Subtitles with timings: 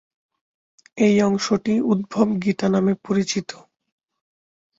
[0.97, 3.49] এই অংশটি "উদ্ধব গীতা" নামে পরিচিত।